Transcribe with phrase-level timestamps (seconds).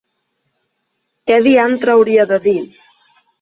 [1.31, 2.57] Què diantre hauria de dir?